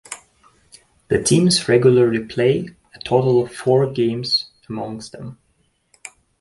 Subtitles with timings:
[1.09, 5.37] The teams regularly play a total of four games amongs them.